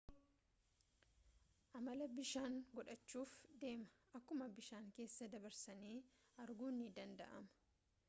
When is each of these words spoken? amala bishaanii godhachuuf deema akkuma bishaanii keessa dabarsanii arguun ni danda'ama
amala 1.79 2.07
bishaanii 2.15 2.65
godhachuuf 2.79 3.37
deema 3.65 3.93
akkuma 4.21 4.51
bishaanii 4.59 4.95
keessa 4.99 5.33
dabarsanii 5.37 5.97
arguun 6.47 6.83
ni 6.85 6.93
danda'ama 7.01 7.59